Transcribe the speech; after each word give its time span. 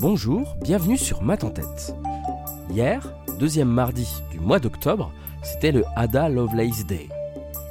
Bonjour, 0.00 0.56
bienvenue 0.62 0.96
sur 0.96 1.20
Math 1.20 1.44
en 1.44 1.50
tête. 1.50 1.94
Hier, 2.70 3.12
deuxième 3.38 3.68
mardi 3.68 4.08
du 4.30 4.40
mois 4.40 4.58
d'octobre, 4.58 5.12
c'était 5.42 5.72
le 5.72 5.84
Ada 5.94 6.30
Lovelace 6.30 6.86
Day. 6.86 7.10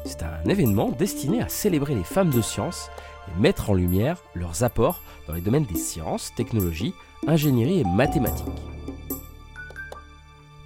C'est 0.05 0.21
un 0.21 0.47
événement 0.47 0.91
destiné 0.91 1.41
à 1.41 1.49
célébrer 1.49 1.95
les 1.95 2.03
femmes 2.03 2.29
de 2.29 2.41
science 2.41 2.91
et 3.27 3.41
mettre 3.41 3.71
en 3.71 3.73
lumière 3.73 4.21
leurs 4.35 4.63
apports 4.63 5.01
dans 5.27 5.33
les 5.33 5.41
domaines 5.41 5.65
des 5.65 5.79
sciences, 5.79 6.31
technologies, 6.35 6.93
ingénierie 7.25 7.79
et 7.79 7.83
mathématiques. 7.83 8.45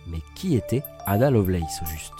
Mais 0.05 0.20
qui 0.36 0.58
était 0.58 0.84
Ada 1.05 1.32
Lovelace 1.32 1.82
au 1.82 1.86
juste? 1.86 2.12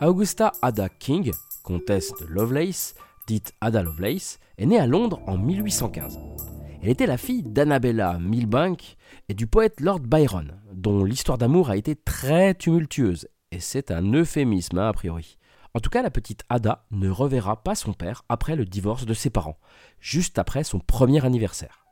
Augusta 0.00 0.52
Ada 0.62 0.88
King, 0.88 1.30
comtesse 1.66 2.14
de 2.20 2.26
Lovelace, 2.26 2.94
dite 3.26 3.52
Ada 3.60 3.82
Lovelace, 3.82 4.38
est 4.56 4.66
née 4.66 4.78
à 4.78 4.86
Londres 4.86 5.20
en 5.26 5.36
1815. 5.36 6.20
Elle 6.80 6.90
était 6.90 7.06
la 7.06 7.16
fille 7.18 7.42
d'Annabella 7.42 8.18
Milbank 8.20 8.96
et 9.28 9.34
du 9.34 9.48
poète 9.48 9.80
Lord 9.80 9.98
Byron, 9.98 10.60
dont 10.72 11.02
l'histoire 11.02 11.38
d'amour 11.38 11.68
a 11.68 11.76
été 11.76 11.96
très 11.96 12.54
tumultueuse, 12.54 13.28
et 13.50 13.58
c'est 13.58 13.90
un 13.90 14.12
euphémisme 14.12 14.78
hein, 14.78 14.88
a 14.88 14.92
priori. 14.92 15.38
En 15.74 15.80
tout 15.80 15.90
cas, 15.90 16.02
la 16.02 16.10
petite 16.10 16.44
Ada 16.48 16.86
ne 16.92 17.10
reverra 17.10 17.62
pas 17.64 17.74
son 17.74 17.92
père 17.92 18.22
après 18.28 18.54
le 18.54 18.64
divorce 18.64 19.04
de 19.04 19.14
ses 19.14 19.30
parents, 19.30 19.58
juste 19.98 20.38
après 20.38 20.62
son 20.62 20.78
premier 20.78 21.24
anniversaire. 21.24 21.85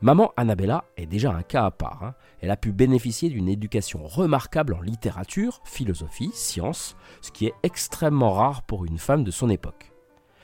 Maman 0.00 0.32
Annabella 0.36 0.84
est 0.96 1.06
déjà 1.06 1.32
un 1.32 1.42
cas 1.42 1.64
à 1.64 1.72
part. 1.72 2.04
Hein. 2.04 2.14
Elle 2.40 2.52
a 2.52 2.56
pu 2.56 2.70
bénéficier 2.70 3.30
d'une 3.30 3.48
éducation 3.48 4.06
remarquable 4.06 4.74
en 4.74 4.80
littérature, 4.80 5.60
philosophie, 5.64 6.30
sciences, 6.32 6.96
ce 7.20 7.32
qui 7.32 7.46
est 7.46 7.54
extrêmement 7.64 8.32
rare 8.32 8.62
pour 8.62 8.84
une 8.84 8.98
femme 8.98 9.24
de 9.24 9.32
son 9.32 9.50
époque. 9.50 9.92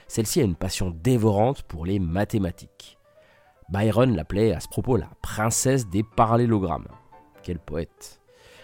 Celle-ci 0.08 0.40
a 0.40 0.44
une 0.44 0.56
passion 0.56 0.90
dévorante 0.90 1.62
pour 1.62 1.86
les 1.86 2.00
mathématiques. 2.00 2.98
Byron 3.68 4.16
l'appelait 4.16 4.52
à 4.52 4.58
ce 4.58 4.66
propos 4.66 4.96
la 4.96 5.08
princesse 5.22 5.88
des 5.88 6.02
parallélogrammes. 6.02 6.88
Quel 7.44 7.60
poète. 7.60 8.20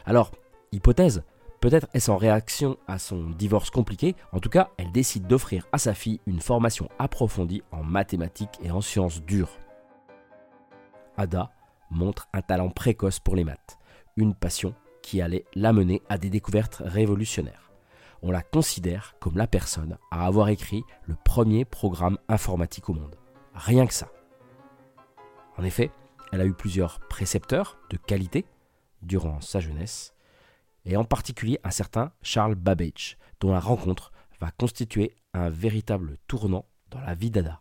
Alors, 0.06 0.32
hypothèse, 0.72 1.22
peut-être 1.60 1.86
est-ce 1.94 2.10
en 2.10 2.16
réaction 2.16 2.76
à 2.88 2.98
son 2.98 3.30
divorce 3.30 3.70
compliqué, 3.70 4.16
en 4.32 4.40
tout 4.40 4.50
cas, 4.50 4.70
elle 4.76 4.90
décide 4.90 5.28
d'offrir 5.28 5.68
à 5.70 5.78
sa 5.78 5.94
fille 5.94 6.20
une 6.26 6.40
formation 6.40 6.88
approfondie 6.98 7.62
en 7.70 7.84
mathématiques 7.84 8.58
et 8.60 8.72
en 8.72 8.80
sciences 8.80 9.22
dures. 9.22 9.56
Ada 11.20 11.50
montre 11.90 12.28
un 12.32 12.40
talent 12.40 12.70
précoce 12.70 13.20
pour 13.20 13.36
les 13.36 13.44
maths, 13.44 13.78
une 14.16 14.34
passion 14.34 14.74
qui 15.02 15.20
allait 15.20 15.44
l'amener 15.54 16.00
à 16.08 16.16
des 16.16 16.30
découvertes 16.30 16.80
révolutionnaires. 16.82 17.70
On 18.22 18.30
la 18.30 18.42
considère 18.42 19.16
comme 19.20 19.36
la 19.36 19.46
personne 19.46 19.98
à 20.10 20.24
avoir 20.24 20.48
écrit 20.48 20.82
le 21.06 21.16
premier 21.22 21.66
programme 21.66 22.18
informatique 22.28 22.88
au 22.88 22.94
monde. 22.94 23.16
Rien 23.54 23.86
que 23.86 23.92
ça. 23.92 24.08
En 25.58 25.64
effet, 25.64 25.90
elle 26.32 26.40
a 26.40 26.46
eu 26.46 26.54
plusieurs 26.54 27.00
précepteurs 27.00 27.76
de 27.90 27.98
qualité 27.98 28.46
durant 29.02 29.42
sa 29.42 29.60
jeunesse, 29.60 30.14
et 30.86 30.96
en 30.96 31.04
particulier 31.04 31.58
un 31.64 31.70
certain 31.70 32.12
Charles 32.22 32.54
Babbage, 32.54 33.18
dont 33.40 33.52
la 33.52 33.60
rencontre 33.60 34.10
va 34.40 34.50
constituer 34.52 35.14
un 35.34 35.50
véritable 35.50 36.16
tournant 36.28 36.64
dans 36.90 37.00
la 37.00 37.14
vie 37.14 37.30
d'Ada. 37.30 37.60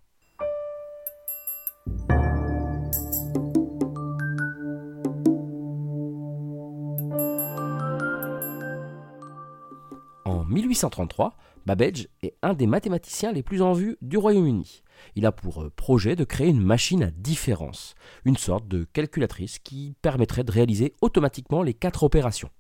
En 10.30 10.46
1833, 10.46 11.36
Babbage 11.66 12.08
est 12.22 12.36
un 12.44 12.54
des 12.54 12.68
mathématiciens 12.68 13.32
les 13.32 13.42
plus 13.42 13.64
en 13.64 13.74
vue 13.74 13.98
du 14.04 14.16
Royaume-Uni. 14.16 14.84
Il 15.16 15.26
a 15.26 15.32
pour 15.32 15.64
euh, 15.64 15.72
projet 15.72 16.16
de 16.16 16.24
créer 16.24 16.50
une 16.50 16.62
machine 16.62 17.02
à 17.02 17.10
différence, 17.10 17.96
une 18.26 18.38
sorte 18.38 18.68
de 18.68 18.84
calculatrice 18.84 19.58
qui 19.58 19.96
permettrait 20.04 20.44
de 20.44 20.52
réaliser 20.52 20.94
automatiquement 21.02 21.64
les 21.64 21.74
quatre 21.74 22.04
opérations. 22.04 22.52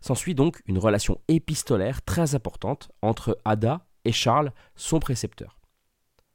S'ensuit 0.00 0.34
donc 0.34 0.62
une 0.64 0.78
relation 0.78 1.20
épistolaire 1.28 2.00
très 2.00 2.34
importante 2.34 2.90
entre 3.02 3.38
Ada 3.44 3.86
et 4.06 4.12
Charles, 4.12 4.54
son 4.74 5.00
précepteur. 5.00 5.60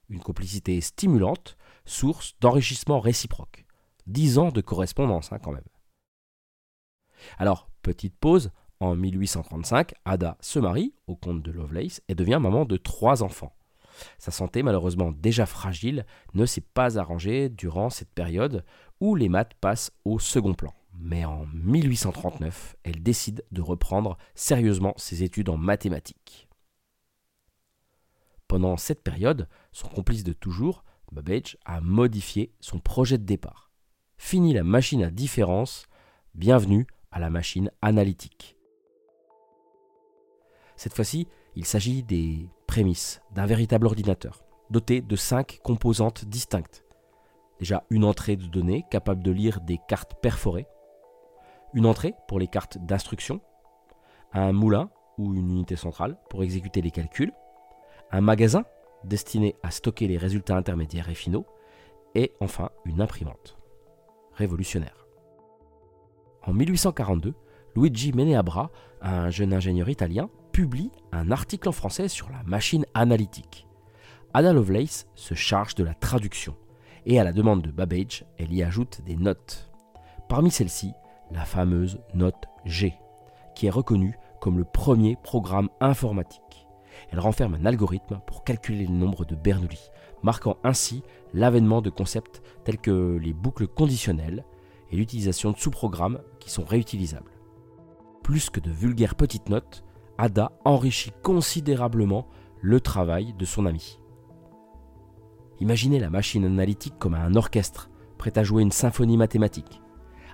Une 0.10 0.22
complicité 0.22 0.80
stimulante, 0.80 1.58
source 1.86 2.36
d'enrichissement 2.40 3.00
réciproque. 3.00 3.66
Dix 4.06 4.38
ans 4.38 4.52
de 4.52 4.62
correspondance 4.62 5.34
hein, 5.34 5.40
quand 5.40 5.54
même. 5.54 5.64
Alors, 7.40 7.68
petite 7.82 8.16
pause, 8.16 8.52
en 8.80 8.96
1835, 8.96 9.94
Ada 10.06 10.38
se 10.40 10.60
marie 10.60 10.94
au 11.08 11.16
comte 11.16 11.44
de 11.44 11.52
Lovelace 11.52 12.02
et 12.08 12.16
devient 12.16 12.40
maman 12.42 12.66
de 12.66 12.78
trois 12.78 13.24
enfants. 13.24 13.54
Sa 14.18 14.32
santé, 14.32 14.64
malheureusement 14.64 15.12
déjà 15.12 15.46
fragile, 15.46 16.06
ne 16.34 16.46
s'est 16.46 16.62
pas 16.62 16.98
arrangée 16.98 17.50
durant 17.50 17.90
cette 17.90 18.12
période 18.12 18.64
où 19.02 19.16
les 19.16 19.30
maths 19.30 19.54
passent 19.60 19.92
au 20.06 20.20
second 20.20 20.54
plan. 20.54 20.74
Mais 20.98 21.26
en 21.26 21.46
1839, 21.54 22.78
elle 22.84 23.04
décide 23.04 23.44
de 23.52 23.62
reprendre 23.62 24.18
sérieusement 24.36 24.94
ses 24.98 25.24
études 25.24 25.50
en 25.50 25.58
mathématiques. 25.58 26.48
Pendant 28.48 28.78
cette 28.78 29.04
période, 29.04 29.48
son 29.72 29.88
complice 29.88 30.24
de 30.24 30.34
toujours, 30.34 30.84
Babbage, 31.12 31.58
a 31.66 31.82
modifié 31.82 32.54
son 32.60 32.80
projet 32.80 33.18
de 33.18 33.24
départ. 33.24 33.72
Fini 34.18 34.54
la 34.54 34.64
machine 34.64 35.04
à 35.04 35.12
différence, 35.12 35.86
bienvenue 36.36 36.88
à 37.12 37.20
la 37.20 37.30
machine 37.30 37.72
analytique. 37.82 38.59
Cette 40.80 40.94
fois-ci, 40.94 41.28
il 41.58 41.66
s'agit 41.66 42.04
des 42.04 42.48
prémices 42.66 43.22
d'un 43.32 43.46
véritable 43.46 43.86
ordinateur, 43.86 44.46
doté 44.70 45.02
de 45.02 45.16
cinq 45.18 45.60
composantes 45.62 46.24
distinctes. 46.24 46.86
Déjà 47.60 47.84
une 47.90 48.06
entrée 48.06 48.38
de 48.38 48.46
données 48.46 48.86
capable 48.90 49.22
de 49.22 49.32
lire 49.32 49.60
des 49.60 49.78
cartes 49.90 50.14
perforées, 50.22 50.68
une 51.74 51.86
entrée 51.86 52.14
pour 52.30 52.40
les 52.40 52.48
cartes 52.48 52.78
d'instruction, 52.78 53.42
un 54.32 54.54
moulin 54.54 54.90
ou 55.18 55.36
une 55.36 55.50
unité 55.50 55.76
centrale 55.76 56.18
pour 56.30 56.44
exécuter 56.44 56.82
les 56.82 56.92
calculs, 56.92 57.34
un 58.14 58.22
magasin 58.22 58.64
destiné 59.04 59.58
à 59.64 59.72
stocker 59.72 60.08
les 60.08 60.18
résultats 60.18 60.56
intermédiaires 60.56 61.10
et 61.10 61.14
finaux, 61.14 61.46
et 62.16 62.32
enfin 62.40 62.70
une 62.86 63.02
imprimante. 63.02 63.58
Révolutionnaire. 64.32 65.08
En 66.42 66.54
1842, 66.54 67.34
Luigi 67.76 68.14
Meneabra, 68.14 68.72
un 69.02 69.30
jeune 69.30 69.54
ingénieur 69.54 69.90
italien, 69.90 70.30
publie 70.60 70.92
un 71.14 71.32
article 71.32 71.70
en 71.70 71.72
français 71.72 72.10
sur 72.10 72.30
la 72.32 72.44
machine 72.44 72.86
analytique. 72.94 73.66
Ada 74.34 74.52
Lovelace 74.52 75.08
se 75.16 75.34
charge 75.34 75.74
de 75.76 75.86
la 75.86 75.94
traduction 75.94 76.54
et 77.06 77.18
à 77.18 77.24
la 77.24 77.32
demande 77.32 77.62
de 77.62 77.72
Babbage, 77.72 78.26
elle 78.38 78.52
y 78.52 78.62
ajoute 78.62 79.00
des 79.06 79.16
notes. 79.16 79.72
Parmi 80.28 80.52
celles-ci, 80.52 80.92
la 81.32 81.46
fameuse 81.46 82.02
note 82.14 82.44
G, 82.66 82.94
qui 83.56 83.68
est 83.68 83.70
reconnue 83.70 84.18
comme 84.42 84.58
le 84.58 84.66
premier 84.66 85.16
programme 85.24 85.70
informatique. 85.80 86.68
Elle 87.10 87.22
renferme 87.22 87.54
un 87.54 87.66
algorithme 87.66 88.20
pour 88.28 88.44
calculer 88.44 88.86
le 88.86 88.94
nombre 88.94 89.24
de 89.24 89.36
Bernoulli, 89.36 89.92
marquant 90.24 90.58
ainsi 90.66 91.04
l'avènement 91.34 91.82
de 91.82 91.90
concepts 91.90 92.42
tels 92.66 92.80
que 92.80 93.18
les 93.22 93.32
boucles 93.32 93.70
conditionnelles 93.70 94.44
et 94.92 94.98
l'utilisation 94.98 95.52
de 95.52 95.58
sous-programmes 95.58 96.20
qui 96.42 96.50
sont 96.50 96.66
réutilisables. 96.66 97.32
Plus 98.24 98.50
que 98.50 98.60
de 98.60 98.72
vulgaires 98.72 99.16
petites 99.16 99.48
notes, 99.48 99.86
Ada 100.22 100.52
enrichit 100.66 101.14
considérablement 101.24 102.28
le 102.60 102.82
travail 102.82 103.34
de 103.40 103.46
son 103.46 103.66
ami. 103.66 104.02
Imaginez 105.62 105.98
la 105.98 106.10
machine 106.10 106.44
analytique 106.44 107.00
comme 107.00 107.14
un 107.14 107.36
orchestre, 107.36 107.90
prêt 108.18 108.38
à 108.38 108.44
jouer 108.44 108.62
une 108.62 108.74
symphonie 108.74 109.16
mathématique. 109.16 109.82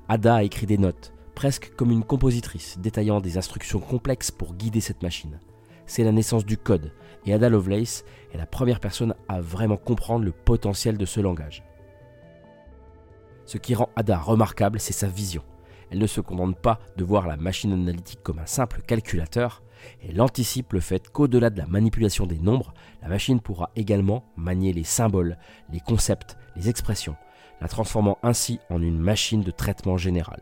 Ada 0.09 0.37
a 0.37 0.43
écrit 0.43 0.65
des 0.65 0.79
notes, 0.79 1.13
presque 1.35 1.71
comme 1.75 1.91
une 1.91 2.03
compositrice, 2.03 2.79
détaillant 2.79 3.21
des 3.21 3.37
instructions 3.37 3.79
complexes 3.79 4.31
pour 4.31 4.55
guider 4.55 4.81
cette 4.81 5.03
machine. 5.03 5.39
C'est 5.85 6.03
la 6.03 6.11
naissance 6.11 6.47
du 6.47 6.57
code, 6.57 6.91
et 7.27 7.35
Ada 7.35 7.49
Lovelace 7.49 8.05
est 8.33 8.37
la 8.39 8.47
première 8.47 8.79
personne 8.79 9.13
à 9.27 9.39
vraiment 9.39 9.77
comprendre 9.77 10.25
le 10.25 10.31
potentiel 10.31 10.97
de 10.97 11.05
ce 11.05 11.19
langage. 11.19 11.63
Ce 13.45 13.59
qui 13.59 13.75
rend 13.75 13.89
Ada 13.95 14.17
remarquable, 14.17 14.79
c'est 14.79 14.93
sa 14.93 15.07
vision. 15.07 15.43
Elle 15.91 15.99
ne 15.99 16.07
se 16.07 16.21
contente 16.21 16.57
pas 16.57 16.79
de 16.97 17.03
voir 17.03 17.27
la 17.27 17.37
machine 17.37 17.71
analytique 17.71 18.23
comme 18.23 18.39
un 18.39 18.47
simple 18.47 18.81
calculateur, 18.81 19.61
elle 20.07 20.21
anticipe 20.21 20.73
le 20.73 20.79
fait 20.79 21.09
qu'au-delà 21.09 21.49
de 21.49 21.57
la 21.57 21.67
manipulation 21.67 22.25
des 22.25 22.39
nombres, 22.39 22.73
la 23.01 23.07
machine 23.07 23.39
pourra 23.39 23.71
également 23.75 24.23
manier 24.35 24.73
les 24.73 24.83
symboles, 24.83 25.37
les 25.71 25.79
concepts, 25.79 26.37
les 26.55 26.69
expressions, 26.69 27.15
la 27.61 27.67
transformant 27.67 28.17
ainsi 28.23 28.59
en 28.69 28.81
une 28.81 28.99
machine 28.99 29.41
de 29.41 29.51
traitement 29.51 29.97
général. 29.97 30.41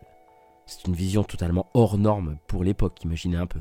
C'est 0.66 0.88
une 0.88 0.96
vision 0.96 1.24
totalement 1.24 1.68
hors 1.74 1.98
norme 1.98 2.38
pour 2.48 2.64
l'époque, 2.64 3.04
imaginez 3.04 3.38
un 3.38 3.48
peu. 3.48 3.60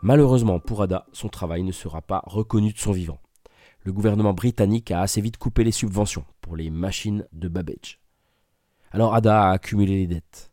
Malheureusement 0.00 0.58
pour 0.58 0.82
Ada, 0.82 1.06
son 1.12 1.28
travail 1.28 1.62
ne 1.64 1.72
sera 1.72 2.00
pas 2.00 2.22
reconnu 2.24 2.72
de 2.72 2.78
son 2.78 2.92
vivant. 2.92 3.18
Le 3.88 3.94
gouvernement 3.94 4.34
britannique 4.34 4.90
a 4.90 5.00
assez 5.00 5.22
vite 5.22 5.38
coupé 5.38 5.64
les 5.64 5.72
subventions 5.72 6.26
pour 6.42 6.56
les 6.56 6.68
machines 6.68 7.26
de 7.32 7.48
Babbage. 7.48 7.98
Alors 8.90 9.14
Ada 9.14 9.44
a 9.44 9.52
accumulé 9.52 9.96
les 9.96 10.06
dettes. 10.06 10.52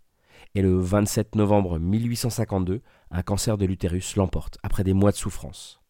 Et 0.54 0.62
le 0.62 0.80
27 0.80 1.36
novembre 1.36 1.78
1852, 1.78 2.82
un 3.12 3.22
cancer 3.24 3.58
de 3.58 3.66
l'utérus 3.66 4.16
l'emporte, 4.16 4.58
après 4.64 4.86
des 4.86 4.94
mois 4.94 5.12
de 5.12 5.18
souffrance. 5.18 5.82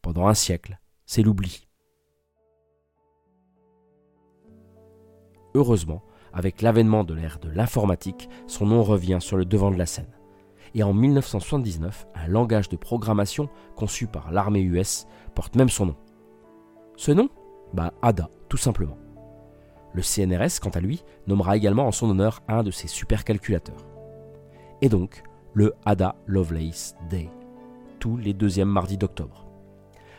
Pendant 0.00 0.26
un 0.26 0.32
siècle, 0.32 0.80
c'est 1.04 1.20
l'oubli. 1.22 1.68
Heureusement, 5.52 6.02
avec 6.32 6.62
l'avènement 6.62 7.04
de 7.04 7.12
l'ère 7.12 7.40
de 7.40 7.50
l'informatique, 7.50 8.30
son 8.46 8.64
nom 8.64 8.82
revient 8.82 9.18
sur 9.20 9.36
le 9.36 9.44
devant 9.44 9.70
de 9.70 9.76
la 9.76 9.84
scène. 9.84 10.16
Et 10.74 10.82
en 10.82 10.94
1979, 10.94 12.06
un 12.14 12.26
langage 12.26 12.70
de 12.70 12.76
programmation 12.78 13.50
conçu 13.76 14.06
par 14.06 14.32
l'armée 14.32 14.62
US 14.62 15.06
porte 15.34 15.54
même 15.54 15.68
son 15.68 15.84
nom. 15.84 15.96
Ce 16.98 17.12
nom 17.12 17.28
Bah 17.72 17.92
ADA, 18.02 18.28
tout 18.48 18.56
simplement. 18.56 18.98
Le 19.94 20.02
CNRS, 20.02 20.58
quant 20.60 20.70
à 20.70 20.80
lui, 20.80 21.04
nommera 21.28 21.56
également 21.56 21.86
en 21.86 21.92
son 21.92 22.10
honneur 22.10 22.42
un 22.48 22.64
de 22.64 22.72
ses 22.72 22.88
supercalculateurs. 22.88 23.86
Et 24.82 24.88
donc, 24.88 25.22
le 25.54 25.74
Ada 25.86 26.16
Lovelace 26.26 26.96
Day, 27.08 27.30
tous 28.00 28.16
les 28.16 28.34
deuxièmes 28.34 28.68
mardis 28.68 28.98
d'octobre. 28.98 29.46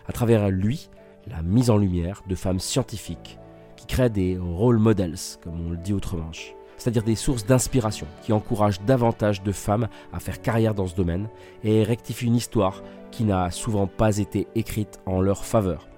À 0.08 0.14
travers 0.14 0.50
lui, 0.50 0.90
la 1.28 1.42
mise 1.42 1.70
en 1.70 1.76
lumière 1.76 2.24
de 2.30 2.36
femmes 2.36 2.62
scientifiques 2.62 3.40
qui 3.76 3.86
créent 3.86 4.10
des 4.10 4.38
role 4.38 4.80
models, 4.80 5.18
comme 5.44 5.60
on 5.60 5.72
le 5.72 5.78
dit 5.78 5.92
autrement, 5.92 6.32
c'est-à-dire 6.78 7.04
des 7.04 7.16
sources 7.16 7.46
d'inspiration 7.46 8.08
qui 8.22 8.32
encouragent 8.32 8.82
davantage 8.84 9.44
de 9.44 9.52
femmes 9.52 9.90
à 10.14 10.22
faire 10.22 10.42
carrière 10.42 10.76
dans 10.76 10.88
ce 10.88 10.96
domaine 10.96 11.28
et 11.62 11.84
rectifient 11.84 12.28
une 12.28 12.38
histoire 12.38 12.84
qui 13.12 13.26
n'a 13.26 13.52
souvent 13.52 13.86
pas 13.86 14.18
été 14.20 14.48
écrite 14.56 15.02
en 15.06 15.20
leur 15.20 15.44
faveur. 15.44 15.89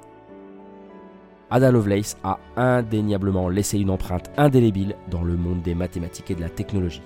Ada 1.53 1.69
Lovelace 1.69 2.15
a 2.23 2.39
indéniablement 2.55 3.49
laissé 3.49 3.77
une 3.77 3.89
empreinte 3.89 4.31
indélébile 4.37 4.95
dans 5.09 5.21
le 5.21 5.35
monde 5.35 5.61
des 5.61 5.75
mathématiques 5.75 6.31
et 6.31 6.35
de 6.35 6.39
la 6.39 6.49
technologie. 6.49 7.01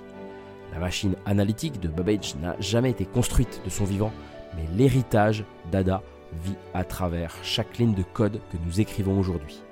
La 0.72 0.78
machine 0.78 1.16
analytique 1.26 1.80
de 1.80 1.88
Babbage 1.88 2.36
n'a 2.36 2.56
jamais 2.60 2.92
été 2.92 3.06
construite 3.06 3.60
de 3.66 3.72
son 3.72 3.86
vivant, 3.86 4.12
mais 4.56 4.68
l'héritage 4.78 5.46
d'Ada 5.72 6.04
vit 6.44 6.58
à 6.76 6.84
travers 6.84 7.34
chaque 7.42 7.80
ligne 7.80 7.96
de 7.96 8.04
code 8.04 8.40
que 8.52 8.58
nous 8.64 8.80
écrivons 8.80 9.20
aujourd'hui. 9.20 9.64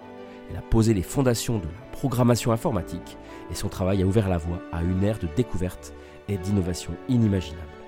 Elle 0.50 0.58
a 0.58 0.62
posé 0.62 0.96
les 0.96 1.04
fondations 1.04 1.60
de 1.60 1.66
la 1.66 1.92
programmation 1.92 2.52
informatique 2.52 3.18
et 3.52 3.56
son 3.56 3.70
travail 3.70 4.02
a 4.02 4.08
ouvert 4.08 4.28
la 4.28 4.40
voie 4.40 4.60
à 4.72 4.82
une 4.82 5.04
ère 5.04 5.20
de 5.20 5.28
découverte 5.36 5.94
et 6.28 6.38
d'innovation 6.38 6.94
inimaginable. 7.10 7.83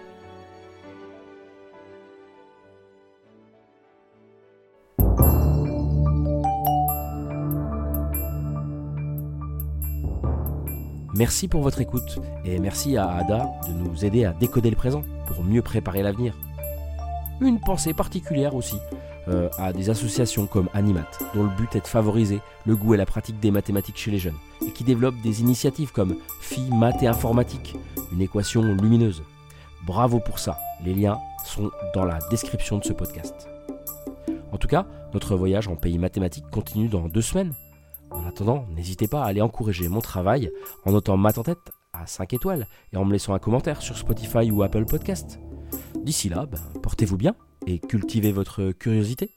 Merci 11.17 11.47
pour 11.47 11.61
votre 11.61 11.79
écoute 11.79 12.19
et 12.43 12.59
merci 12.59 12.97
à 12.97 13.09
Ada 13.09 13.49
de 13.69 13.71
nous 13.71 14.03
aider 14.03 14.25
à 14.25 14.33
décoder 14.33 14.69
le 14.69 14.75
présent 14.75 15.01
pour 15.27 15.45
mieux 15.45 15.61
préparer 15.61 16.03
l'avenir. 16.03 16.33
Une 17.39 17.61
pensée 17.61 17.93
particulière 17.93 18.53
aussi 18.53 18.75
euh, 19.29 19.47
à 19.57 19.71
des 19.71 19.89
associations 19.89 20.45
comme 20.45 20.69
Animat, 20.73 21.09
dont 21.33 21.43
le 21.43 21.55
but 21.55 21.73
est 21.73 21.81
de 21.81 21.87
favoriser 21.87 22.41
le 22.65 22.75
goût 22.75 22.95
et 22.95 22.97
la 22.97 23.05
pratique 23.05 23.39
des 23.39 23.49
mathématiques 23.49 23.95
chez 23.95 24.11
les 24.11 24.19
jeunes, 24.19 24.35
et 24.67 24.71
qui 24.71 24.83
développent 24.83 25.21
des 25.23 25.39
initiatives 25.39 25.93
comme 25.93 26.17
Phi, 26.41 26.69
Maths 26.69 27.01
et 27.01 27.07
Informatique, 27.07 27.77
une 28.11 28.21
équation 28.21 28.61
lumineuse. 28.61 29.23
Bravo 29.87 30.19
pour 30.19 30.37
ça, 30.37 30.59
les 30.83 30.93
liens 30.93 31.17
sont 31.45 31.71
dans 31.93 32.03
la 32.03 32.19
description 32.29 32.77
de 32.77 32.83
ce 32.83 32.91
podcast. 32.91 33.47
En 34.51 34.57
tout 34.57 34.67
cas, 34.67 34.85
notre 35.13 35.37
voyage 35.37 35.69
en 35.69 35.77
pays 35.77 35.97
mathématique 35.97 36.49
continue 36.51 36.89
dans 36.89 37.07
deux 37.07 37.21
semaines. 37.21 37.53
En 38.11 38.25
attendant, 38.25 38.65
n'hésitez 38.69 39.07
pas 39.07 39.23
à 39.23 39.27
aller 39.27 39.41
encourager 39.41 39.87
mon 39.89 40.01
travail 40.01 40.51
en 40.85 40.91
notant 40.91 41.21
en 41.21 41.43
tête 41.43 41.71
à 41.93 42.05
5 42.05 42.33
étoiles 42.33 42.67
et 42.93 42.97
en 42.97 43.05
me 43.05 43.13
laissant 43.13 43.33
un 43.33 43.39
commentaire 43.39 43.81
sur 43.81 43.97
Spotify 43.97 44.51
ou 44.51 44.63
Apple 44.63 44.85
Podcast. 44.85 45.39
D'ici 46.03 46.29
là, 46.29 46.45
ben, 46.45 46.59
portez-vous 46.81 47.17
bien 47.17 47.35
et 47.65 47.79
cultivez 47.79 48.31
votre 48.31 48.71
curiosité. 48.71 49.31